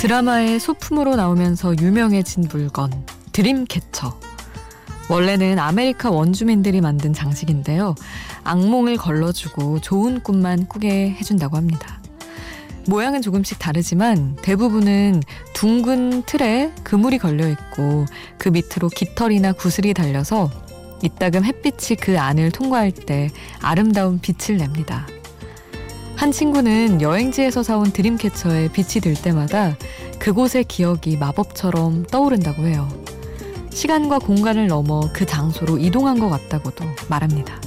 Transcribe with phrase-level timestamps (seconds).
[0.00, 2.90] 한 드라마의 소품으로 나오면서 유명해진 물건,
[3.32, 4.18] 드림캐쳐.
[5.10, 7.94] 원래는 아메리카 원주민들이 만든 장식인데요.
[8.42, 12.00] 악몽을 걸러주고 좋은 꿈만 꾸게 해준다고 합니다.
[12.86, 15.22] 모양은 조금씩 다르지만 대부분은
[15.52, 18.06] 둥근 틀에 그물이 걸려 있고
[18.38, 20.50] 그 밑으로 깃털이나 구슬이 달려서
[21.02, 23.28] 이따금 햇빛이 그 안을 통과할 때
[23.60, 25.06] 아름다운 빛을 냅니다.
[26.20, 29.74] 한 친구는 여행지에서 사온 드림캐쳐에 빛이 들 때마다
[30.18, 32.86] 그곳의 기억이 마법처럼 떠오른다고 해요.
[33.70, 37.58] 시간과 공간을 넘어 그 장소로 이동한 것 같다고도 말합니다.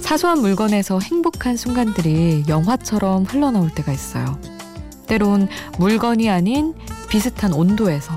[0.00, 4.36] 사소한 물건에서 행복한 순간들이 영화처럼 흘러나올 때가 있어요.
[5.06, 5.46] 때론
[5.78, 6.74] 물건이 아닌
[7.08, 8.12] 비슷한 온도에서,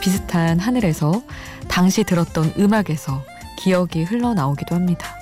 [0.00, 1.20] 비슷한 하늘에서,
[1.66, 3.24] 당시 들었던 음악에서
[3.58, 5.21] 기억이 흘러나오기도 합니다.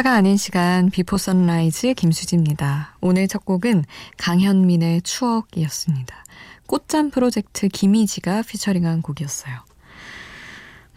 [0.00, 2.96] 혼자가 아닌 시간 비포 선라이즈 김수지입니다.
[3.02, 3.84] 오늘 첫 곡은
[4.16, 6.24] 강현민의 추억이었습니다.
[6.66, 9.58] 꽃잠 프로젝트 김희지가 피처링한 곡이었어요.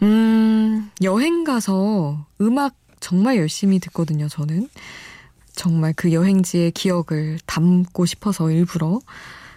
[0.02, 4.70] 음, 여행 가서 음악 정말 열심히 듣거든요, 저는.
[5.54, 9.00] 정말 그 여행지의 기억을 담고 싶어서 일부러.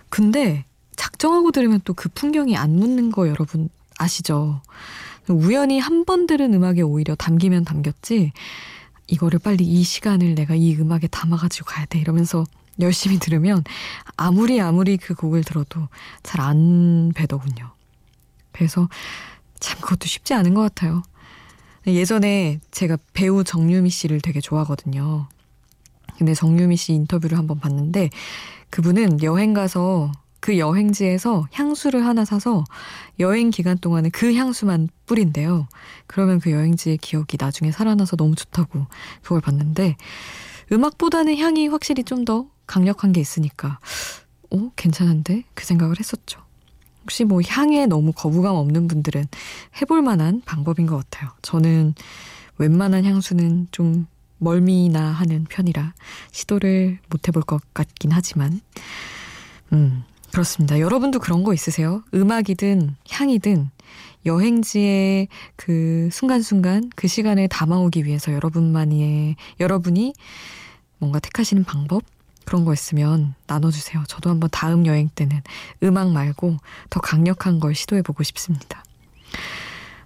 [0.10, 0.66] 근데
[0.98, 4.62] 작정하고 들으면 또 그 풍경이 안 묻는 거 여러분 아시죠?
[5.30, 8.34] 우연히 한 번 들은 음악에 오히려 담기면 담겼지
[9.08, 12.46] 이거를 빨리 이 시간을 내가 이 음악에 담아가지고 가야 돼 이러면서
[12.80, 13.64] 열심히 들으면
[14.18, 15.88] 아무리 아무리 그 곡을 들어도
[16.24, 17.72] 잘 안 배더군요.
[18.52, 18.88] 그래서
[19.60, 21.02] 참 그것도 쉽지 않은 것 같아요.
[21.88, 25.28] 예전에 제가 배우 정유미 씨를 되게 좋아하거든요.
[26.18, 28.10] 근데 정유미 씨 인터뷰를 한번 봤는데
[28.70, 30.12] 그분은 여행 가서
[30.48, 32.64] 그 여행지에서 향수를 하나 사서
[33.20, 35.68] 여행 기간 동안에 그 향수만 뿌린대요.
[36.08, 38.86] 그러면 그 여행지의 기억이 나중에 살아나서 너무 좋다고
[39.22, 39.98] 그걸 봤는데
[40.72, 43.80] 음악보다는 향이 확실히 좀 더 강력한 게 있으니까
[44.50, 46.40] 어 괜찮은데 그 생각을 했었죠.
[47.02, 49.26] 혹시 뭐 향에 너무 거부감 없는 분들은
[49.82, 51.30] 해볼 만한 방법인 것 같아요.
[51.42, 51.94] 저는
[52.58, 55.94] 웬만한 향수는 좀 멀미나 하는 편이라
[56.32, 58.62] 시도를 못 해볼 것 같긴 하지만
[59.74, 60.80] 음 그렇습니다.
[60.80, 62.04] 여러분도 그런 거 있으세요?
[62.14, 63.70] 음악이든 향이든
[64.26, 70.14] 여행지의 그 순간순간 그 시간에 담아오기 위해서 여러분만의 여러분이
[71.00, 72.04] 뭔가 택하시는 방법
[72.46, 74.04] 그런 거 있으면 나눠주세요.
[74.08, 75.42] 저도 한번 다음 여행 때는
[75.84, 76.58] 음악 말고
[76.90, 78.84] 더 강력한 걸 시도해보고 싶습니다.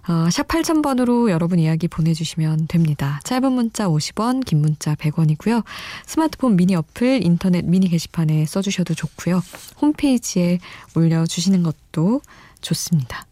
[0.08, 3.20] 어, 샵 8000번으로 여러분 이야기 보내주시면 됩니다.
[3.24, 5.62] 짧은 문자 50원, 긴 문자 100원이고요.
[6.06, 9.42] 스마트폰 미니 어플, 인터넷 미니 게시판에 써주셔도 좋고요.
[9.80, 10.58] 홈페이지에
[10.96, 12.20] 올려주시는 것도
[12.60, 13.26] 좋습니다.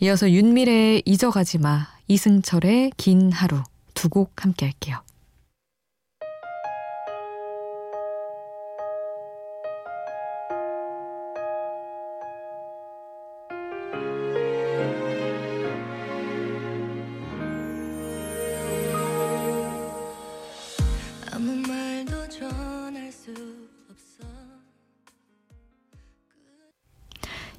[0.00, 3.62] 이어서 윤미래의 잊어가지 마, 이승철의 긴 하루
[3.94, 4.98] 두 곡 함께 할게요.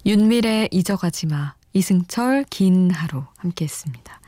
[0.05, 1.55] 윤미래 잊어가지 마.
[1.71, 4.19] 이승철 긴 하루 함께 했습니다.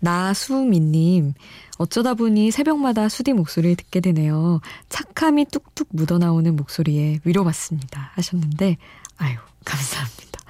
[0.00, 1.34] 나수민님,
[1.78, 4.60] 어쩌다 보니 새벽마다 수디 목소리를 듣게 되네요.
[4.88, 8.10] 착함이 뚝뚝 묻어나오는 목소리에 위로받습니다.
[8.14, 8.78] 하셨는데,
[9.18, 10.40] 아유, 감사합니다.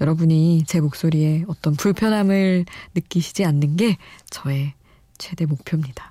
[0.00, 3.96] 여러분이 제 목소리에 어떤 불편함을 느끼시지 않는 게
[4.28, 4.74] 저의
[5.18, 6.09] 최대 목표입니다.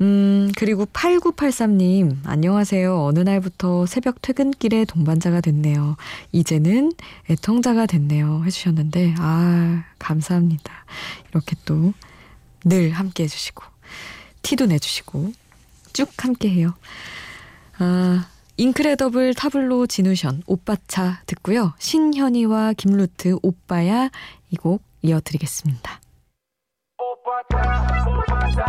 [0.00, 3.04] 음, 그리고 8983님, 안녕하세요.
[3.04, 5.96] 어느 날부터 새벽 퇴근길에 동반자가 됐네요.
[6.32, 6.92] 이제는
[7.28, 8.42] 애청자가 됐네요.
[8.44, 10.72] 해주셨는데, 아, 감사합니다.
[11.30, 11.92] 이렇게 또
[12.62, 13.62] 늘 함께 해주시고,
[14.42, 15.32] 티도 내주시고,
[15.94, 16.74] 쭉 함께 해요.
[17.78, 18.26] 아,
[18.58, 21.72] 인크레더블 타블로 진우션, 오빠차 듣고요.
[21.78, 24.10] 신현이와 김루트, 오빠야
[24.50, 26.00] 이 곡 이어드리겠습니다.
[26.98, 28.66] 오빠차, 오빠차,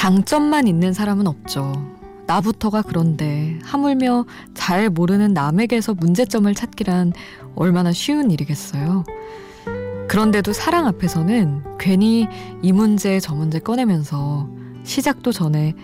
[0.00, 1.99] 장점만 있는 사람은 없죠.
[2.30, 4.24] 나부터가 그런데 하물며
[4.54, 7.12] 잘 모르는 남에게서 문제점을 찾기란
[7.56, 9.02] 얼마나 쉬운 일이겠어요.
[10.06, 12.28] 그런데도 사랑 앞에서는 괜히
[12.62, 14.48] 이 문제 저 문제 꺼내면서
[14.84, 15.74] 시작도 전에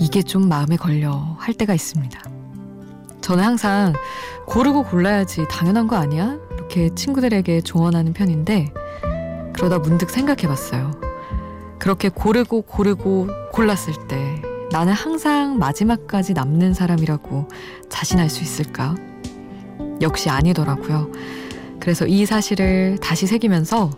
[0.00, 2.18] 이게 좀 마음에 걸려 할 때가 있습니다.
[3.20, 3.92] 저는 항상
[4.46, 6.38] 고르고 골라야지 당연한 거 아니야?
[6.54, 8.72] 이렇게 친구들에게 조언하는 편인데
[9.52, 10.92] 그러다 문득 생각해 봤어요.
[11.78, 14.33] 그렇게 고르고 고르고 골랐을 때
[14.74, 17.46] 나는 항상 마지막까지 남는 사람이라고
[17.88, 18.96] 자신할 수 있을까?
[20.00, 21.12] 역시 아니더라고요.
[21.78, 23.92] 그래서 이 사실을 다시 새기면서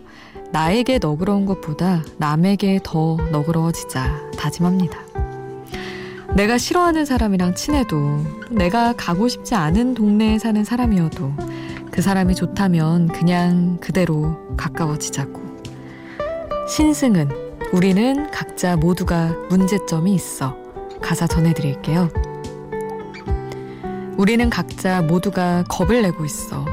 [0.51, 4.99] 나에게 너그러운 것보다 남에게 더 너그러워지자 다짐합니다.
[6.35, 11.33] 내가 싫어하는 사람이랑 친해도 내가 가고 싶지 않은 동네에 사는 사람이어도
[11.89, 15.41] 그 사람이 좋다면 그냥 그대로 가까워지자고.
[16.69, 17.29] 신승은
[17.73, 20.66] 우리는 각자 모두가 문제점이 있어.
[21.01, 22.09] 가사 전해드릴게요.
[24.17, 26.65] 우리는 각자 모두가 겁을 내고 있어.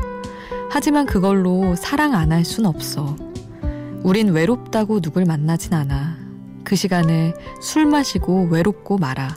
[0.70, 3.16] 하지만 그걸로 사랑 안 할 순 없어.
[4.02, 6.18] 우린 외롭다고 누굴 만나진 않아.
[6.64, 9.36] 그 시간에 술 마시고 외롭고 말아.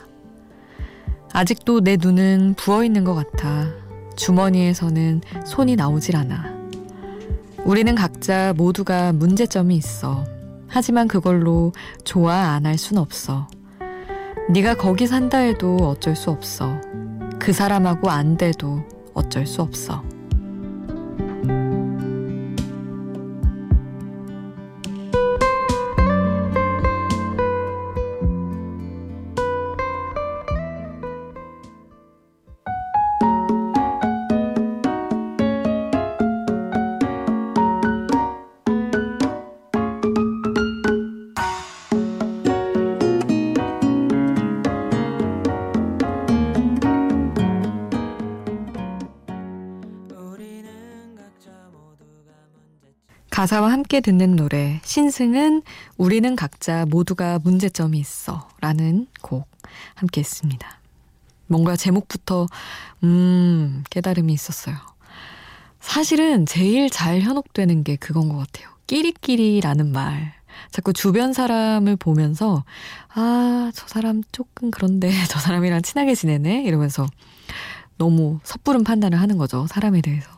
[1.32, 3.66] 아직도 내 눈은 부어 있는 것 같아.
[4.16, 6.56] 주머니에서는 손이 나오질 않아.
[7.64, 10.24] 우리는 각자 모두가 문제점이 있어.
[10.66, 11.72] 하지만 그걸로
[12.04, 13.46] 좋아 안 할 순 없어.
[14.50, 16.80] 네가 거기 산다 해도 어쩔 수 없어.
[17.38, 20.02] 그 사람하고 안 돼도 어쩔 수 없어.
[53.38, 55.62] 가사와 함께 듣는 노래 신승은
[55.96, 59.48] 우리는 각자 모두가 문제점이 있어 라는 곡
[59.94, 60.80] 함께 했습니다.
[61.46, 62.48] 뭔가 제목부터
[63.04, 64.74] 음 깨달음이 있었어요.
[65.78, 68.70] 사실은 제일 잘 현혹되는 게 그건 것 같아요.
[68.88, 70.34] 끼리끼리라는 말.
[70.72, 72.64] 자꾸 주변 사람을 보면서
[73.14, 77.06] 아, 저 사람 조금 그런데 저 사람이랑 친하게 지내네 이러면서
[77.98, 79.68] 너무 섣부른 판단을 하는 거죠.
[79.68, 80.28] 사람에 대해서.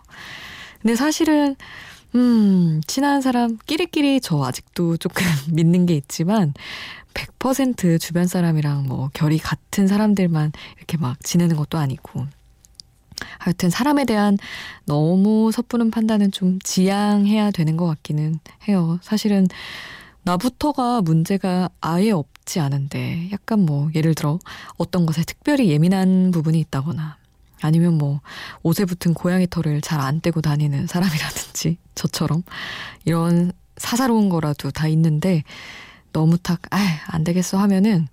[0.83, 1.57] 근데 사실은
[2.15, 6.55] 음, 친한 사람 끼리끼리 저 아직도 조금 믿는 게 있지만
[7.15, 12.27] 100% 주변 사람이랑 뭐 결이 같은 사람들만 이렇게 막 지내는 것도 아니고
[13.39, 14.39] 하여튼 사람에 대한
[14.87, 18.39] 너무 섣부른 판단은 좀 지양해야 되는 것 같기는
[18.69, 18.99] 해요.
[19.03, 19.47] 사실은
[20.23, 24.39] 나부터가 문제가 아예 없지 않은데 약간 뭐 예를 들어
[24.77, 27.20] 어떤 것에 특별히 예민한 부분이 있다거나
[27.63, 28.21] 아니면 뭐
[28.63, 32.43] 옷에 붙은 고양이 털을 잘 안 떼고 다니는 사람이라든지 저처럼
[33.05, 35.43] 이런 사사로운 거라도 다 있는데
[36.13, 38.09] 너무 탁, 아, 안 되겠어 하면은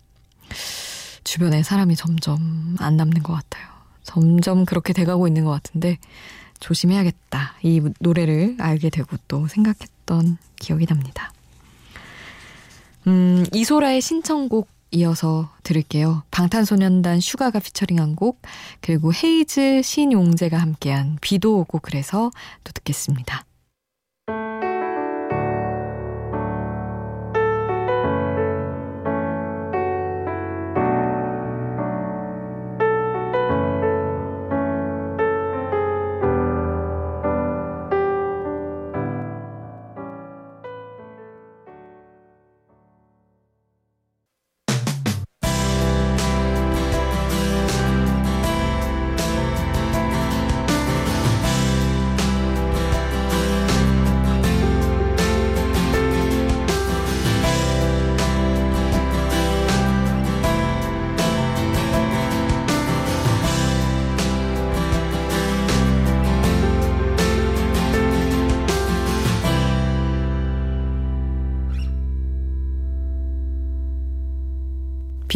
[1.24, 3.68] 주변에 사람이 점점 안 남는 것 같아요.
[4.04, 5.98] 점점 그렇게 돼가고 있는 것 같은데
[6.60, 7.56] 조심해야겠다.
[7.64, 11.32] 이 노래를 알게 되고 또 생각했던 기억이 납니다.
[13.08, 16.24] 음, 이소라의 신청곡 이어서 들을게요.
[16.32, 18.42] 방탄소년단 슈가가 피처링한 곡,
[18.82, 22.32] 그리고 헤이즈 신용재가 함께한 비도 오고 그래서
[22.64, 23.46] 또 듣겠습니다.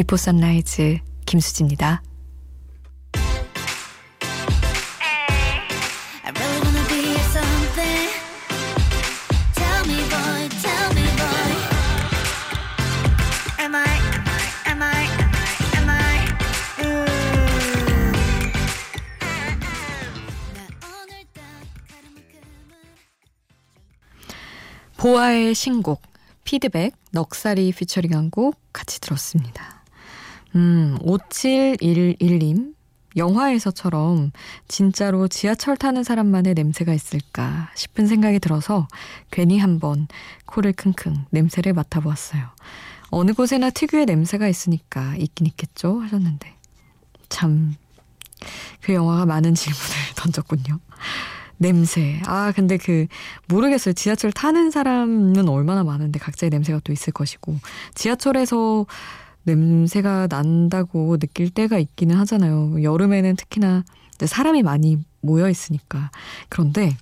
[0.01, 2.01] 비포 선라이즈 김수지입니다.
[24.97, 26.01] 보아의 신곡
[26.43, 29.80] 피드백, 넉살이 피처링한 곡 같이 들었습니다.
[30.55, 32.73] 음, 5711님.
[33.17, 34.31] 영화에서처럼
[34.69, 38.87] 진짜로 지하철 타는 사람만의 냄새가 있을까 싶은 생각이 들어서
[39.31, 40.07] 괜히 한번
[40.45, 42.41] 코를 킁킁 냄새를 맡아보았어요.
[43.09, 46.55] 어느 곳에나 특유의 냄새가 있으니까 있긴 있겠죠 하셨는데
[47.27, 47.75] 참
[48.81, 50.79] 그 영화가 많은 질문을 던졌군요.
[51.57, 52.19] 냄새.
[52.25, 53.05] 아, 근데 그,
[53.47, 53.93] 모르겠어요.
[53.93, 57.55] 지하철 타는 사람은 얼마나 많은데 각자의 냄새가 또 있을 것이고.
[57.93, 58.87] 지하철에서
[59.43, 62.83] 냄새가 난다고 느낄 때가 있기는 하잖아요.
[62.83, 63.83] 여름에는 특히나
[64.23, 66.11] 사람이 많이 모여 있으니까.
[66.49, 66.95] 그런데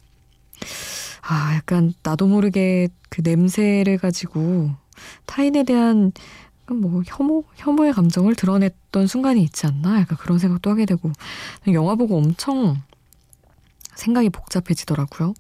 [1.22, 4.72] 아, 약간 나도 모르게 그 냄새를 가지고
[5.26, 6.12] 타인에 대한
[6.68, 10.00] 뭐 혐오 혐오의 감정을 드러냈던 순간이 있지 않나?
[10.02, 11.12] 약간 그런 생각도 하게 되고
[11.74, 12.82] 영화 보고 엄청
[13.96, 15.34] 생각이 복잡해지더라고요.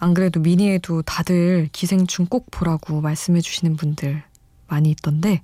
[0.00, 4.22] 안 그래도 미니에도 다들 기생충 꼭 보라고 말씀해 주시는 분들
[4.68, 5.42] 많이 있던데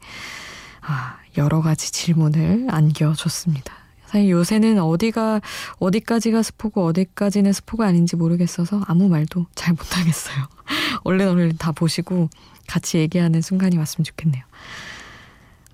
[0.81, 3.75] 아, 여러 가지 질문을 안겨줬습니다.
[4.07, 5.41] 사실 요새는 어디가,
[5.79, 10.37] 어디까지가 스포고 어디까지는 스포가 아닌지 모르겠어서 아무 말도 잘 못하겠어요.
[11.05, 12.29] 얼른 얼른 다 보시고
[12.67, 14.45] 같이 얘기하는 순간이 왔으면 좋겠네요.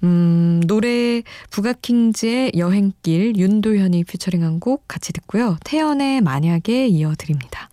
[0.03, 5.59] 음, 노래 부가킹즈의 여행길 윤도현이 피처링한 곡 같이 듣고요.
[5.65, 7.69] 태연의 만약에 이어드립니다.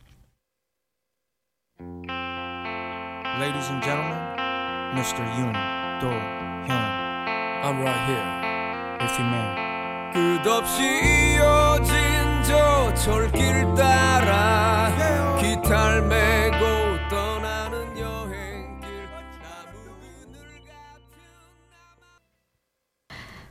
[3.39, 4.26] Ladies and gentlemen,
[4.95, 5.23] Mr.
[5.37, 5.53] Yoon
[5.99, 6.85] Do-hyun.
[7.63, 8.27] I'm right here.
[9.01, 9.67] If you may.
[10.13, 11.93] 끝없이 이어진
[12.43, 14.91] 저 철길 따라
[15.39, 16.65] 기타를 메고
[17.09, 19.07] 떠나는 여행길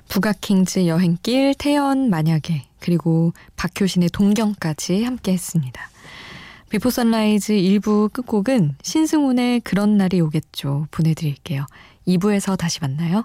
[0.09, 5.91] 부가킹즈 여행길 태연 만약에 그리고 박효신의 동경까지 함께 했습니다.
[6.69, 11.65] 비포 선라이즈 1부 끝곡은 신승훈의 그런 날이 오겠죠 보내드릴게요.
[12.09, 13.25] 2부에서 다시 만나요.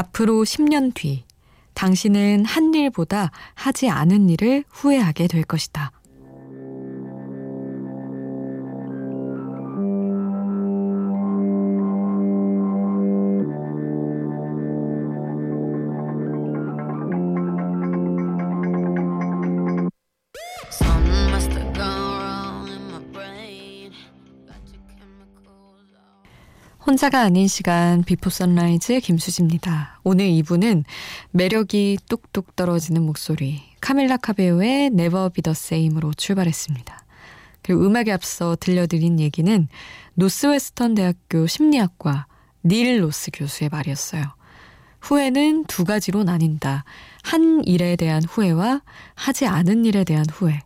[0.00, 1.24] 앞으로 10년 뒤
[1.74, 5.92] 당신은 한 일보다 하지 않은 일을 후회하게 될 것이다.
[27.00, 30.00] 혼자가 아닌 시간 비포 선라이즈 김수지입니다.
[30.04, 30.84] 오늘 2부는
[31.30, 37.02] 매력이 뚝뚝 떨어지는 목소리 카밀라 카베요의 Be The Same으로 출발했습니다.
[37.62, 39.66] 그리고 음악에 앞서 들려드린 얘기는
[40.12, 42.26] 노스웨스턴 대학교 심리학과
[42.66, 44.22] 닐 로스 교수의 말이었어요.
[45.00, 46.84] 후회는 두 가지로 나뉜다.
[47.22, 48.82] 한 일에 대한 후회와
[49.14, 50.60] 하지 않은 일에 대한 후회.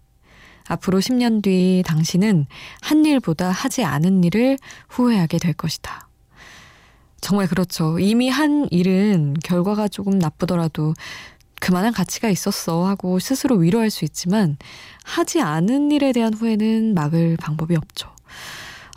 [0.67, 2.47] 앞으로 10년 뒤 당신은
[2.81, 6.09] 한 일보다 하지 않은 일을 후회하게 될 것이다.
[7.25, 7.99] 정말 그렇죠.
[7.99, 10.93] 이미 한 일은 결과가 조금 나쁘더라도
[11.59, 14.59] 그만한 가치가 있었어 하고 스스로 위로할 수 있지만
[15.05, 18.15] 하지 않은 일에 대한 후회는 막을 방법이 없죠.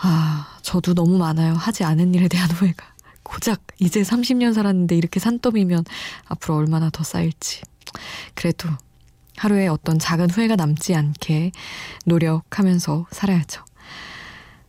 [0.01, 1.53] 아, 저도 너무 많아요.
[1.53, 2.86] 하지 않은 일에 대한 후회가.
[3.24, 5.86] 고작 이제 30년 살았는데 이렇게 산더미면
[6.25, 7.62] 앞으로 얼마나 더 쌓일지.
[8.36, 8.67] 그래도
[9.38, 11.53] 하루에 어떤 작은 후회가 남지 않게
[12.03, 13.63] 노력하면서 살아야죠.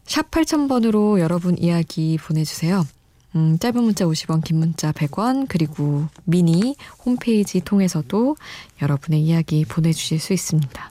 [0.05, 2.87] 샵 8000번으로 여러분 이야기 보내주세요.
[3.35, 8.37] 음, 짧은 문자 50원, 긴 문자 100원, 그리고 미니 홈페이지 통해서도
[8.81, 10.91] 여러분의 이야기 보내주실 수 있습니다.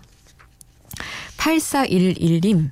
[1.38, 2.72] 8411님,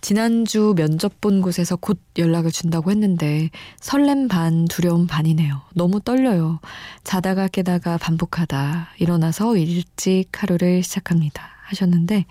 [0.00, 5.62] 지난주 면접 본 곳에서 곧 연락을 준다고 했는데 설렘 반, 두려움 반이네요.
[5.74, 6.58] 너무 떨려요.
[7.04, 11.50] 자다가 깨다가 반복하다 일어나서 일찍 하루를 시작합니다.
[11.66, 12.26] 하셨는데,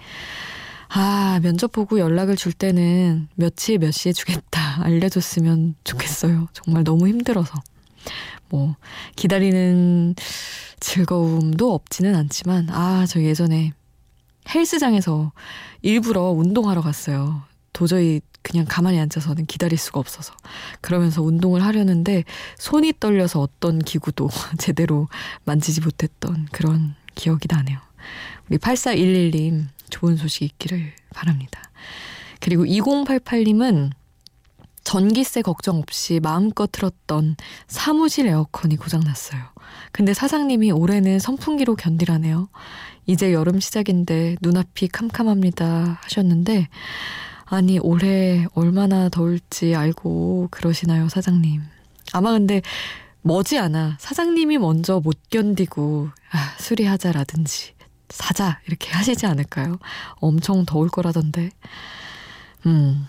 [0.93, 6.49] 아, 면접 보고 연락을 줄 때는 며칠 몇 시에 주겠다 알려줬으면 좋겠어요.
[6.51, 7.53] 정말 너무 힘들어서.
[8.49, 8.75] 뭐,
[9.15, 10.15] 기다리는
[10.81, 13.71] 즐거움도 없지는 않지만, 아, 저 예전에
[14.53, 15.31] 헬스장에서
[15.81, 17.43] 일부러 운동하러 갔어요.
[17.71, 20.33] 도저히 그냥 가만히 앉아서는 기다릴 수가 없어서.
[20.81, 22.25] 그러면서 운동을 하려는데
[22.57, 24.29] 손이 떨려서 어떤 기구도
[24.59, 25.07] 제대로
[25.45, 27.79] 만지지 못했던 그런 기억이 나네요.
[28.49, 31.61] 우리 8411님 좋은 소식 있기를 바랍니다.
[32.39, 33.91] 그리고 2088님은
[34.83, 37.35] 전기세 걱정 없이 마음껏 틀었던
[37.67, 39.41] 사무실 에어컨이 고장났어요.
[39.91, 42.49] 근데 사장님이 올해는 선풍기로 견디라네요.
[43.05, 46.67] 이제 여름 시작인데 눈앞이 캄캄합니다 하셨는데
[47.45, 51.61] 아니 올해 얼마나 더울지 알고 그러시나요 사장님.
[52.13, 52.61] 아마 근데
[53.21, 57.73] 머지않아 사장님이 먼저 못 견디고 아, 수리하자라든지
[58.11, 59.79] 사자 이렇게 하시지 않을까요?
[60.15, 61.49] 엄청 더울 거라던데.
[62.65, 63.07] 음.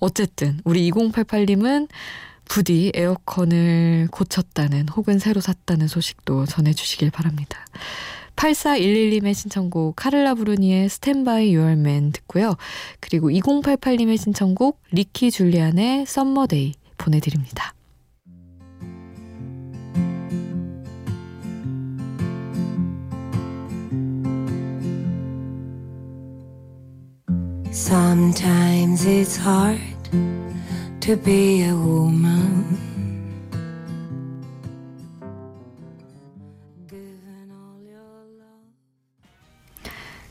[0.00, 1.88] 어쨌든 우리 2088님은
[2.46, 7.64] 부디 에어컨을 고쳤다는 혹은 새로 샀다는 소식도 전해주시길 바랍니다.
[8.36, 12.56] 8411님의 신청곡 카를라 브루니의 스탠바이 유얼맨 듣고요.
[13.00, 17.72] 그리고 2088님의 신청곡 리키 줄리안의 썸머데이 보내드립니다.
[27.74, 29.80] Sometimes it's hard
[31.00, 32.78] to be a woman.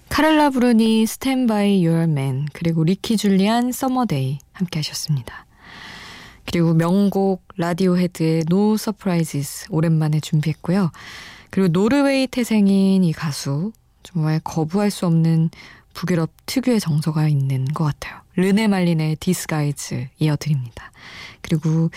[0.07, 5.45] 카를라 브루니 Stand by Your Man 그리고 리키 줄리안 Summer Day 함께 하셨습니다.
[6.45, 10.91] 그리고 명곡 라디오 헤드의 No Surprises 오랜만에 준비했고요.
[11.49, 15.49] 그리고 노르웨이 태생인 이 가수 정말 거부할 수 없는
[15.93, 18.21] 북유럽 특유의 정서가 있는 것 같아요.
[18.35, 20.91] 르네 말린의 Disguise 이어드립니다.
[21.41, 21.91] 그리고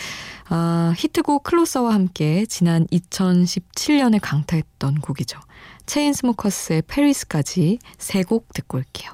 [0.49, 5.41] 아, 히트곡 Closer와 함께 지난 2017년에 강타했던 곡이죠.
[5.87, 9.13] 체인스모커스의 페리스까지 세 곡 듣고 올게요.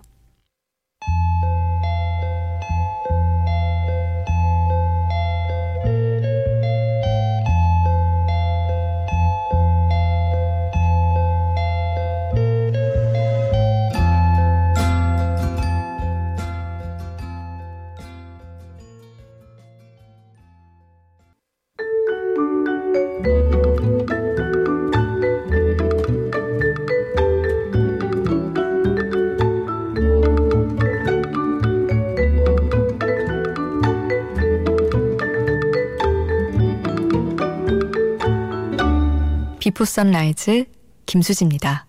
[39.83, 40.67] 비포 선라이즈
[41.07, 41.87] 김수지입니다.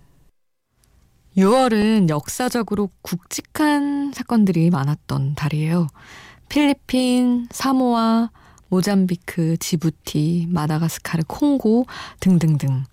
[1.37, 5.87] 6월은 역사적으로 굵직한 사건들이 많았던 달이에요.
[6.49, 8.31] 필리핀, 사모아,
[8.69, 11.85] 모잠비크, 지부티, 마다가스카르, 콩고
[12.19, 12.85] 등등등.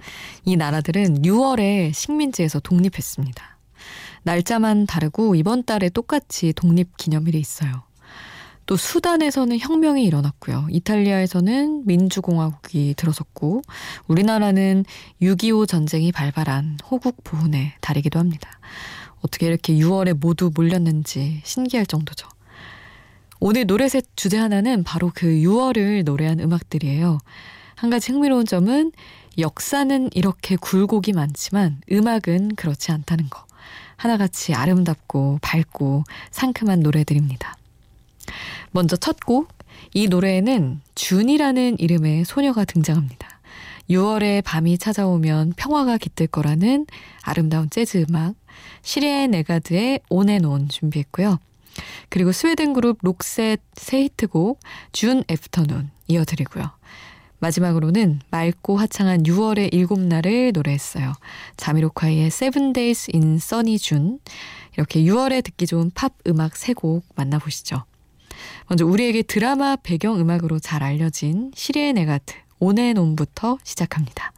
[0.44, 3.58] 이 나라들은 6월에 식민지에서 독립했습니다.
[4.24, 7.89] 날짜만 다르고 이번 달에 똑같이 독립 기념일이 있어요.
[8.70, 10.68] 또 수단에서는 혁명이 일어났고요.
[10.70, 13.62] 이탈리아에서는 민주공화국이 들어섰고
[14.06, 14.84] 우리나라는
[15.20, 18.48] 6.25 전쟁이 발발한 호국 보훈의 달이기도 합니다.
[19.22, 22.28] 어떻게 이렇게 6월에 모두 몰렸는지 신기할 정도죠.
[23.40, 27.18] 오늘 노래셋 주제 하나는 바로 그 6월을 노래한 음악들이에요.
[27.74, 28.92] 한 가지 흥미로운 점은
[29.36, 33.44] 역사는 이렇게 굴곡이 많지만 음악은 그렇지 않다는 거.
[33.96, 37.56] 하나같이 아름답고 밝고 상큼한 노래들입니다.
[38.70, 39.48] 먼저 첫 곡,
[39.94, 43.40] 이 노래에는 준이라는 이름의 소녀가 등장합니다.
[43.88, 46.86] 6월에 밤이 찾아오면 평화가 깃들 거라는
[47.22, 48.34] 아름다운 재즈 음악,
[48.82, 51.38] 시리의 네가드의 온앤온 준비했고요.
[52.08, 54.60] 그리고 스웨덴 그룹 록셋 새 히트곡
[54.92, 56.70] 준 애프터눈 이어드리고요.
[57.38, 61.14] 마지막으로는 맑고 화창한 6월의 일곱 날을 노래했어요.
[61.56, 64.18] 자미로콰이의 Seven Days in Sunny June
[64.74, 67.84] 이렇게 6월에 듣기 좋은 팝 음악 세 곡 만나보시죠.
[68.66, 74.32] 먼저 우리에게 드라마 배경 음악으로 잘 알려진 시리의 네가트 온앤온부터 시작합니다.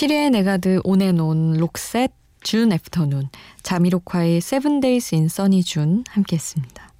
[0.00, 2.10] 실리에 네가드 On and On 록셋
[2.42, 3.28] June Afternoon
[3.62, 6.90] 자미로콰이 Seven Days in Sunny June 함께했습니다.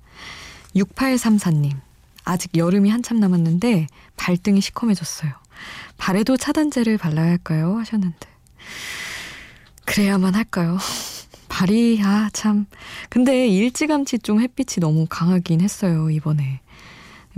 [0.77, 1.79] 6834님
[2.25, 3.87] 아직 여름이 한참 남았는데
[4.19, 5.33] 발등이 시커매졌어요.
[5.97, 7.79] 발에도 차단제를 발라야 할까요?
[7.79, 8.29] 하셨는데
[9.87, 10.77] 그래야만 할까요?
[11.49, 12.67] 발이 아 참
[13.09, 16.61] 근데 일찌감치 좀 햇빛이 너무 강하긴 했어요 이번에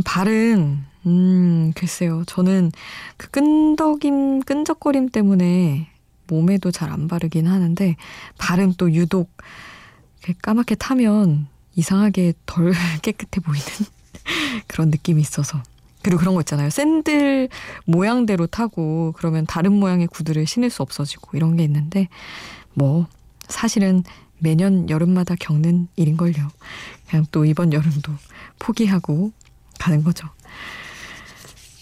[0.04, 2.24] 발은 음, 글쎄요.
[2.26, 2.72] 저는
[3.16, 5.88] 그 끈덕임, 끈적거림 때문에
[6.28, 7.96] 몸에도 잘 안 바르긴 하는데,
[8.38, 9.30] 발은 또 유독
[10.42, 13.66] 까맣게 타면 이상하게 덜 깨끗해 보이는
[14.68, 15.62] 그런 느낌이 있어서
[16.02, 16.70] 그리고 그런 거 있잖아요.
[16.70, 17.48] 샌들
[17.84, 22.08] 모양대로 타고 그러면 다른 모양의 구두를 신을 수 없어지고 이런 게 있는데
[22.74, 23.06] 뭐
[23.48, 24.04] 사실은
[24.38, 26.50] 매년 여름마다 겪는 일인걸요.
[27.08, 28.12] 그냥 또 이번 여름도
[28.58, 29.32] 포기하고
[29.82, 30.28] 가는 거죠.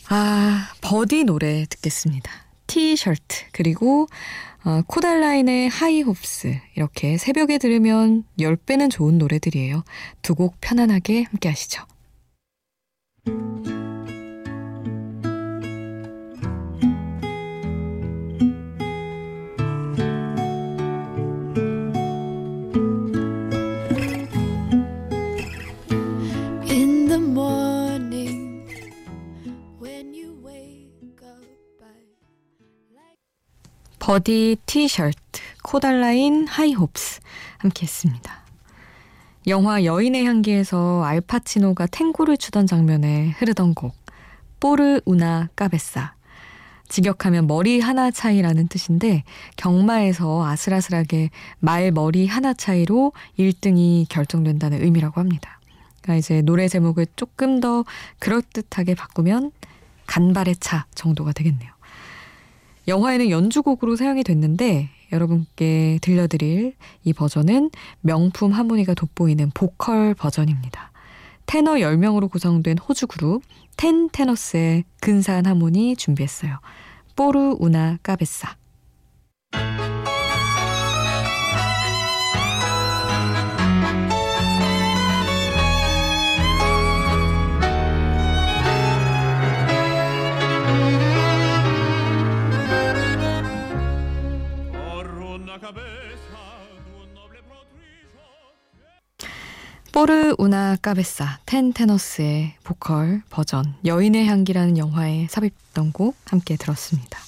[0.08, 2.30] 아, 버디 노래 듣겠습니다.
[2.66, 4.06] 티셔츠 그리고
[4.64, 9.84] 어, 코달라인의 하이홉스 이렇게 새벽에 들으면 10배는 좋은 노래들이에요.
[10.22, 11.84] 두 곡 편안하게 함께 하시죠.
[34.10, 35.20] 버디 티셔츠,
[35.62, 37.20] 코달라인 High Hopes
[37.58, 38.42] 함께 했습니다.
[39.46, 43.94] 영화 여인의 향기에서 알파치노가 탱고를 추던 장면에 흐르던 곡
[44.58, 46.14] Por una cabeza
[46.88, 49.22] 직역하면 머리 하나 차이라는 뜻인데
[49.54, 55.60] 경마에서 아슬아슬하게 말 머리 하나 차이로 1등이 결정된다는 의미라고 합니다.
[56.02, 57.84] 그러니까 이제 노래 제목을 조금 더
[58.18, 59.52] 그럴듯하게 바꾸면
[60.06, 61.70] 간발의 차 정도가 되겠네요.
[62.90, 66.74] 영화에는 연주곡으로 사용이 됐는데 여러분께 들려드릴
[67.04, 70.90] 이 버전은 명품 하모니가 돋보이는 보컬 버전입니다.
[71.46, 73.42] 테너 10명으로 구성된 호주 그룹
[73.76, 76.58] 텐 테너스의 근사한 하모니 준비했어요.
[77.16, 78.56] 뽀르 우나 까베사
[100.40, 107.18] 우나 까베사 텐테너스의 보컬 버전 여인의 향기라는 영화에 삽입했던 곡 함께 들었습니다.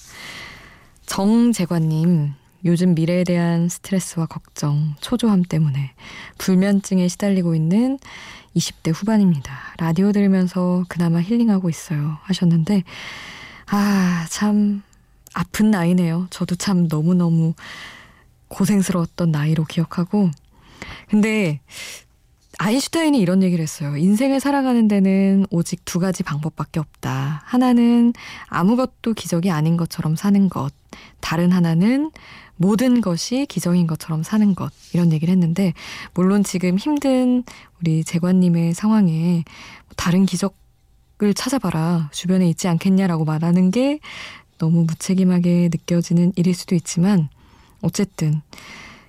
[1.05, 2.33] 정재관님
[2.65, 5.93] 요즘 미래에 대한 스트레스와 걱정, 초조함 때문에
[6.39, 7.99] 불면증에 시달리고 있는
[8.57, 9.75] 20대 후반입니다.
[9.77, 12.17] 라디오 들으면서 그나마 힐링하고 있어요.
[12.23, 12.83] 하셨는데,
[13.67, 14.83] 아, 참,
[15.35, 16.29] 아픈 나이네요.
[16.31, 17.53] 저도 참 너무너무
[18.49, 20.31] 고생스러웠던 나이로 기억하고.
[21.11, 21.61] 근데
[22.63, 23.97] 아인슈타인이 이런 얘기를 했어요.
[23.97, 27.43] 인생을 살아가는 데는 오직 두 가지 방법밖에 없다.
[27.45, 28.13] 하나는
[28.47, 30.73] 아무것도 기적이 아닌 것처럼 사는 것.
[31.19, 32.13] 다른 하나는
[32.55, 34.73] 모든 것이 기적인 것처럼 사는 것.
[34.93, 35.73] 이런 얘기를 했는데,
[36.15, 37.43] 물론 지금 힘든
[37.81, 39.43] 우리 재관님의 상황에
[39.97, 42.11] 다른 기적을 찾아봐라.
[42.13, 43.99] 주변에 있지 않겠냐라고 말하는 게
[44.59, 47.29] 너무 무책임하게 느껴지는 일일 수도 있지만,
[47.81, 48.41] 어쨌든,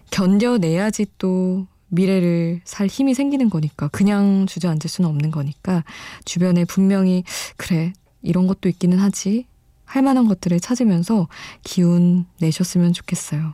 [0.09, 5.83] 견뎌내야지 또 미래를 살 힘이 생기는 거니까 그냥 주저앉을 수는 없는 거니까
[6.25, 7.23] 주변에 분명히
[7.55, 9.45] 그래 이런 것도 있기는 하지
[9.85, 11.27] 할 만한 것들을 찾으면서
[11.63, 13.53] 기운 내셨으면 좋겠어요.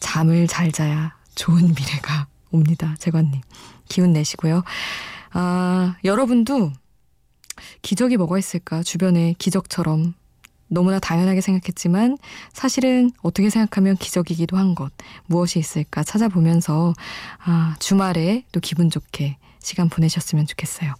[0.00, 2.94] 잠을 잘 자야 좋은 미래가 옵니다.
[2.98, 3.40] 재관님.
[3.88, 4.64] 기운 내시고요.
[5.30, 6.72] 아, 여러분도
[7.80, 8.82] 기적이 뭐가 있을까?
[8.82, 10.14] 주변에 기적처럼
[10.72, 12.16] 너무나 당연하게 생각했지만
[12.52, 14.90] 사실은 어떻게 생각하면 기적이기도 한 것,
[15.26, 16.94] 무엇이 있을까 찾아보면서
[17.44, 20.94] 아, 주말에 또 기분 좋게 시간 보내셨으면 좋겠어요.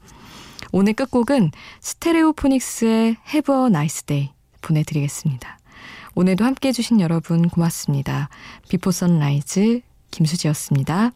[0.73, 4.31] 오늘 끝곡은 스테레오포닉스의 Have a Nice Day
[4.61, 5.59] 보내드리겠습니다.
[6.15, 8.29] 오늘도 함께 해주신 여러분 고맙습니다.
[8.69, 9.81] 비포 선라이즈
[10.11, 11.13] 김수지였습니다.